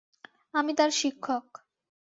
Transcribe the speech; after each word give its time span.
আমি 0.53 0.71
তার 0.73 0.91
শিক্ষক। 0.91 1.45